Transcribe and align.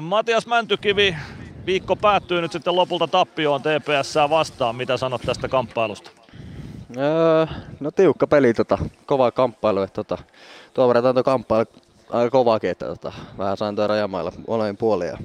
Matias 0.00 0.46
Mäntykivi, 0.46 1.16
viikko 1.66 1.96
päättyy 1.96 2.40
nyt 2.40 2.52
sitten 2.52 2.76
lopulta 2.76 3.06
tappioon 3.06 3.62
TPS 3.62 4.14
vastaan. 4.30 4.76
Mitä 4.76 4.96
sanot 4.96 5.22
tästä 5.22 5.48
kamppailusta? 5.48 6.10
Öö, 6.96 7.46
no 7.80 7.90
tiukka 7.90 8.26
peli, 8.26 8.54
tota, 8.54 8.78
kova 9.06 9.30
kamppailu. 9.30 9.82
Että, 9.82 10.04
tota, 10.04 10.22
tuo 10.74 10.88
verran 10.88 11.14
tuo 11.14 11.22
kamppailu 11.22 11.66
aika 12.10 12.30
kovaakin, 12.30 12.70
että 12.70 12.86
tota, 12.86 13.12
vähän 13.38 13.56
sain 13.56 13.76
tuoda 13.76 13.86
rajamailla 13.86 14.32
molemmin 14.48 14.76
puolia. 14.76 15.18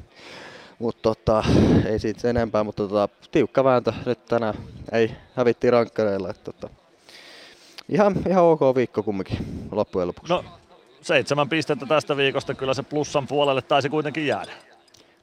Mutta 0.80 1.02
tota, 1.02 1.44
ei 1.86 2.00
siitä 2.00 2.22
sen 2.22 2.38
enempää, 2.38 2.64
mutta 2.64 2.88
tota, 2.88 3.10
tiukka 3.32 3.64
vääntö 3.64 3.94
nyt 4.06 4.26
tänään. 4.26 4.56
Ei 4.92 5.12
hävitti 5.36 5.72
rankkareilla. 5.72 6.34
Tota, 6.34 6.70
ihan, 7.90 8.16
ihan 8.30 8.44
ok 8.44 8.62
viikko 8.76 9.04
kumminkin 9.04 9.68
loppujen 9.72 10.08
lopuksi. 10.08 10.34
No, 10.34 10.44
seitsemän 11.02 11.50
pistettä 11.50 11.86
tästä 11.86 12.18
viikosta, 12.18 12.54
kyllä 12.54 12.74
se 12.74 12.84
plussan 12.84 13.28
puolelle 13.28 13.62
taisi 13.62 13.90
kuitenkin 13.90 14.28
jäädä. 14.28 14.52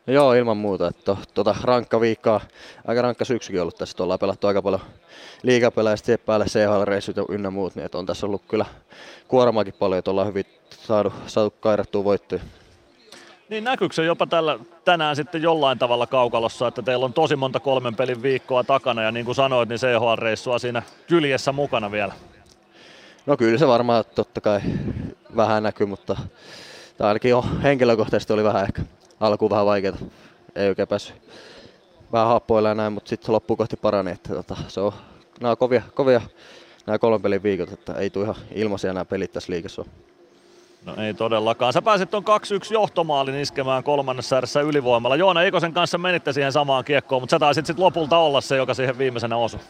No 0.06 0.12
joo, 0.14 0.32
ilman 0.32 0.56
muuta. 0.56 0.88
Että 0.88 1.16
tota, 1.34 1.56
rankka 1.62 2.00
viikkoa, 2.00 2.40
aika 2.86 3.02
rankka 3.02 3.24
syksykin 3.24 3.62
ollut 3.62 3.76
tässä. 3.76 4.02
Ollaan 4.02 4.18
pelattu 4.18 4.46
aika 4.46 4.62
paljon 4.62 4.80
liigapelejä 5.42 5.96
ja 6.06 6.18
päälle 6.18 6.44
CHL-reissut 6.44 7.16
ynnä 7.28 7.50
muut. 7.50 7.74
Niin 7.74 7.84
että 7.84 7.98
on 7.98 8.06
tässä 8.06 8.26
ollut 8.26 8.42
kyllä 8.48 8.66
kuormaakin 9.28 9.74
paljon, 9.78 9.98
että 9.98 10.10
ollaan 10.10 10.28
hyvin 10.28 10.46
saatu, 10.70 11.12
saatu 11.26 11.54
kairattua 11.60 12.04
voittoja. 12.04 12.42
Niin 13.48 13.64
näkyykö 13.64 13.94
se 13.94 14.04
jopa 14.04 14.26
tällä, 14.26 14.58
tänään 14.84 15.16
sitten 15.16 15.42
jollain 15.42 15.78
tavalla 15.78 16.06
kaukalossa, 16.06 16.68
että 16.68 16.82
teillä 16.82 17.04
on 17.04 17.12
tosi 17.12 17.36
monta 17.36 17.60
kolmen 17.60 17.96
pelin 17.96 18.22
viikkoa 18.22 18.64
takana 18.64 19.02
ja 19.02 19.12
niin 19.12 19.24
kuin 19.24 19.34
sanoit, 19.34 19.68
niin 19.68 19.78
CHL-reissua 19.78 20.58
siinä 20.58 20.82
kyljessä 21.06 21.52
mukana 21.52 21.90
vielä? 21.90 22.12
No 23.26 23.36
kyllä 23.36 23.58
se 23.58 23.66
varmaan 23.66 24.04
totta 24.14 24.40
kai 24.40 24.60
vähän 25.36 25.62
näkyy, 25.62 25.86
mutta 25.86 26.16
tämä 26.98 27.08
ainakin 27.08 27.30
jo 27.30 27.44
henkilökohtaisesti 27.62 28.32
oli 28.32 28.44
vähän 28.44 28.62
ehkä 28.62 28.82
alkuun 29.20 29.50
vähän 29.50 29.66
vaikeaa. 29.66 29.96
Ei 30.56 30.68
oikein 30.68 30.88
päässyt 30.88 31.16
vähän 32.12 32.28
happoilla 32.28 32.68
ja 32.68 32.74
näin, 32.74 32.92
mutta 32.92 33.08
sitten 33.08 33.32
loppuun 33.34 33.56
kohti 33.56 33.76
parani. 33.76 34.10
Että 34.10 34.34
tota, 34.34 34.56
se 34.68 34.80
on, 34.80 34.92
nämä 35.40 35.50
on 35.50 35.56
kovia, 35.56 35.82
kovia 35.94 36.20
nämä 36.86 36.98
kolmen 36.98 37.22
pelin 37.22 37.42
viikot, 37.42 37.72
että 37.72 37.94
ei 37.94 38.10
tule 38.10 38.24
ihan 38.24 38.36
ilmaisia 38.54 38.92
nämä 38.92 39.04
pelit 39.04 39.32
tässä 39.32 39.52
liikassa 39.52 39.84
No 40.86 40.94
ei 40.96 41.14
todellakaan. 41.14 41.72
Sä 41.72 41.82
pääsit 41.82 42.10
tuon 42.10 42.24
2-1 42.24 42.72
johtomaalin 42.72 43.34
iskemään 43.34 43.82
kolmannessa 43.82 44.36
ääressä 44.36 44.60
ylivoimalla. 44.60 45.16
Joona 45.16 45.42
Ikosen 45.42 45.72
kanssa 45.72 45.98
menitte 45.98 46.32
siihen 46.32 46.52
samaan 46.52 46.84
kiekkoon, 46.84 47.22
mutta 47.22 47.30
sä 47.30 47.38
taisit 47.38 47.66
sitten 47.66 47.84
lopulta 47.84 48.18
olla 48.18 48.40
se, 48.40 48.56
joka 48.56 48.74
siihen 48.74 48.98
viimeisenä 48.98 49.36
osui. 49.36 49.60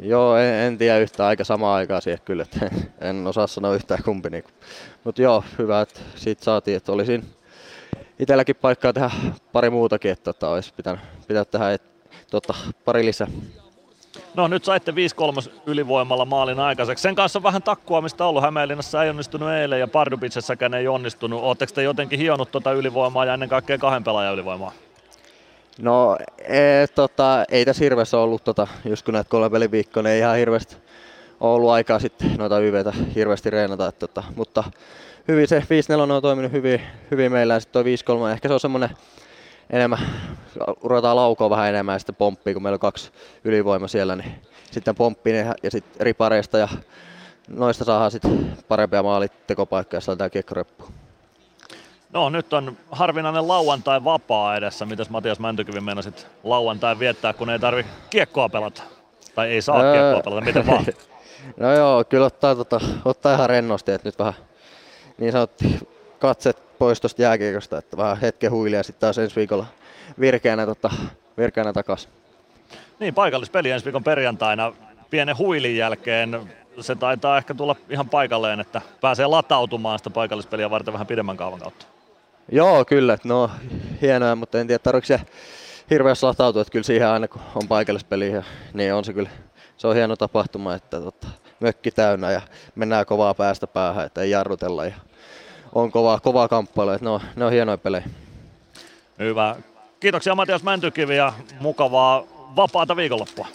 Joo, 0.00 0.36
en, 0.36 0.54
en 0.54 0.78
tiedä 0.78 0.98
yhtään 0.98 1.28
aika 1.28 1.44
samaa 1.44 1.74
aikaa 1.74 2.00
siihen 2.00 2.20
kyllä, 2.24 2.42
että 2.42 2.70
en 3.00 3.26
osaa 3.26 3.46
sanoa 3.46 3.74
yhtään 3.74 4.02
kumpi. 4.02 4.30
Niin. 4.30 4.44
Mutta 5.04 5.22
joo, 5.22 5.44
hyvä, 5.58 5.80
että 5.80 6.00
siitä 6.16 6.44
saatiin, 6.44 6.76
että 6.76 6.92
olisin 6.92 7.24
itselläkin 8.18 8.56
paikkaa 8.56 8.92
tehdä 8.92 9.10
pari 9.52 9.70
muutakin, 9.70 10.10
että 10.10 10.24
tota, 10.24 10.48
olisi 10.48 10.74
pitänyt, 10.76 11.00
pitänyt 11.28 11.50
tehdä 11.50 11.72
et, 11.72 11.82
tota, 12.30 12.54
pari 12.84 13.04
lisää. 13.04 13.28
No 14.34 14.48
nyt 14.48 14.64
saitte 14.64 14.92
5-3 14.92 14.94
ylivoimalla 15.66 16.24
maalin 16.24 16.60
aikaiseksi. 16.60 17.02
Sen 17.02 17.14
kanssa 17.14 17.42
vähän 17.42 17.62
takkuamista 17.62 18.26
ollut. 18.26 18.42
Hämeenlinnassa 18.42 19.04
ei 19.04 19.10
onnistunut 19.10 19.50
eilen 19.50 19.80
ja 19.80 19.88
Pardubitsessäkään 19.88 20.74
ei 20.74 20.88
onnistunut. 20.88 21.42
Oletteko 21.42 21.72
te 21.74 21.82
jotenkin 21.82 22.18
hionut 22.18 22.50
tuota 22.50 22.72
ylivoimaa 22.72 23.24
ja 23.24 23.34
ennen 23.34 23.48
kaikkea 23.48 23.78
kahden 23.78 24.04
pelaajan 24.04 24.34
ylivoimaa? 24.34 24.72
No 25.78 26.16
e, 26.38 26.86
tota, 26.94 27.44
ei 27.50 27.64
tässä 27.64 27.84
hirveästi 27.84 28.16
ollut, 28.16 28.44
tota, 28.44 28.66
just 28.84 29.04
kun 29.04 29.14
näitä 29.14 29.30
kolme 29.30 29.50
peliviikkoa, 29.50 30.02
niin 30.02 30.12
ei 30.12 30.18
ihan 30.18 30.36
hirveästi 30.36 30.76
ollut 31.40 31.70
aikaa 31.70 31.98
sitten 31.98 32.34
noita 32.38 32.60
YVtä 32.60 32.92
hirveästi 33.14 33.50
reenata. 33.50 33.88
Että, 33.88 34.06
tota, 34.06 34.24
mutta 34.36 34.64
hyvin 35.28 35.48
se 35.48 35.58
5-4 35.58 36.12
on 36.12 36.22
toiminut 36.22 36.52
hyvin, 36.52 36.80
hyvin 37.10 37.32
meillä 37.32 37.54
ja 37.54 37.60
sitten 37.60 37.84
5-3 37.84 37.86
ehkä 38.32 38.48
se 38.48 38.54
on 38.54 38.60
semmoinen 38.60 38.90
enemmän, 39.70 39.98
ruvetaan 40.82 41.16
laukoa 41.16 41.50
vähän 41.50 41.68
enemmän 41.68 41.94
ja 41.94 41.98
sitten 41.98 42.14
pomppii, 42.14 42.54
kun 42.54 42.62
meillä 42.62 42.76
on 42.76 42.80
kaksi 42.80 43.10
ylivoima 43.44 43.88
siellä, 43.88 44.16
niin 44.16 44.32
sitten 44.70 44.94
pomppii 44.94 45.32
ne 45.32 45.52
ja 45.62 45.70
sitten 45.70 46.00
ripareista 46.00 46.58
ja 46.58 46.68
noista 47.48 47.84
saadaan 47.84 48.10
sitten 48.10 48.56
parempia 48.68 49.02
maalit-tekopaikkoja 49.02 49.96
ja 49.96 50.00
saadaan 50.00 50.30
kiekko 50.30 50.54
No 52.12 52.28
nyt 52.28 52.52
on 52.52 52.76
harvinainen 52.90 53.48
lauantai 53.48 54.04
vapaa 54.04 54.56
edessä. 54.56 54.86
Mitäs 54.86 55.10
Matias 55.10 55.38
Mäntykivi 55.38 55.80
meinasit 55.80 56.26
lauantai 56.44 56.98
viettää, 56.98 57.32
kun 57.32 57.50
ei 57.50 57.58
tarvi 57.58 57.86
kiekkoa 58.10 58.48
pelata? 58.48 58.82
Tai 59.34 59.48
ei 59.48 59.62
saa 59.62 59.82
öö... 59.82 59.92
kiekkoa 59.92 60.22
pelata, 60.22 60.46
miten 60.46 60.66
vaan? 60.66 60.86
no 61.60 61.72
joo, 61.72 62.04
kyllä 62.04 62.26
ottaa, 62.26 62.54
tota, 62.54 62.80
ottaa 63.04 63.34
ihan 63.34 63.50
rennosti, 63.50 63.92
että 63.92 64.08
nyt 64.08 64.18
vähän 64.18 64.34
niin 65.18 65.32
sanotti 65.32 65.88
katset 66.18 66.78
pois 66.78 67.00
tuosta 67.00 67.22
jääkiekosta, 67.22 67.78
että 67.78 67.96
vähän 67.96 68.16
hetken 68.16 68.50
huilia 68.50 68.82
sitten 68.82 69.00
taas 69.00 69.18
ensi 69.18 69.36
viikolla 69.36 69.66
virkeänä, 70.20 70.66
tota, 70.66 70.90
virkeänä 71.38 71.72
takaisin. 71.72 72.10
Niin, 72.98 73.14
paikallispeli 73.14 73.70
ensi 73.70 73.84
viikon 73.84 74.04
perjantaina 74.04 74.72
pienen 75.10 75.38
huilin 75.38 75.76
jälkeen. 75.76 76.52
Se 76.80 76.94
taitaa 76.94 77.38
ehkä 77.38 77.54
tulla 77.54 77.76
ihan 77.90 78.08
paikalleen, 78.08 78.60
että 78.60 78.80
pääsee 79.00 79.26
latautumaan 79.26 79.98
sitä 79.98 80.10
paikallispeliä 80.10 80.70
varten 80.70 80.94
vähän 80.94 81.06
pidemmän 81.06 81.36
kaavan 81.36 81.58
kautta. 81.58 81.86
Joo, 82.52 82.84
kyllä. 82.84 83.18
No, 83.24 83.50
hienoa, 84.02 84.34
mutta 84.34 84.60
en 84.60 84.66
tiedä, 84.66 84.78
tarvitse 84.78 85.18
se 85.18 85.26
hirveästi 85.90 86.26
latautua, 86.26 86.62
että 86.62 86.72
kyllä 86.72 86.82
siihen 86.82 87.08
aina 87.08 87.28
kun 87.28 87.42
on 87.54 87.68
paikallispeli, 87.68 88.32
niin 88.74 88.94
on 88.94 89.04
se 89.04 89.12
kyllä, 89.12 89.30
se 89.76 89.86
on 89.86 89.94
hieno 89.94 90.16
tapahtuma, 90.16 90.74
että 90.74 91.00
tota, 91.00 91.26
mökki 91.60 91.90
täynnä 91.90 92.30
ja 92.30 92.40
mennään 92.74 93.06
kovaa 93.06 93.34
päästä 93.34 93.66
päähän, 93.66 94.06
että 94.06 94.22
ei 94.22 94.30
jarrutella 94.30 94.84
ja 94.84 94.94
on 95.74 95.92
kovaa, 95.92 96.20
kovaa 96.20 96.48
kamppailu, 96.48 96.90
että 96.90 97.04
ne 97.04 97.10
on, 97.10 97.20
ne 97.36 97.44
on 97.44 97.52
hienoja 97.52 97.78
pelejä. 97.78 98.04
Hyvä. 99.18 99.56
Kiitoksia 100.00 100.34
Matias 100.34 100.62
Mäntykivi 100.62 101.16
ja 101.16 101.32
mukavaa 101.60 102.24
vapaata 102.56 102.96
viikonloppua. 102.96 103.46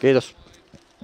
Kiitos. 0.00 0.39